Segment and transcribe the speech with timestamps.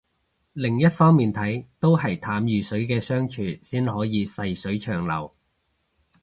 [0.53, 5.31] 另一方面睇都係淡如水嘅相處先可以細水長流